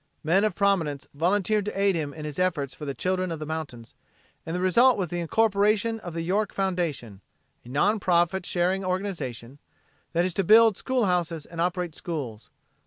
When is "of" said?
0.43-0.55, 3.31-3.37, 5.99-6.15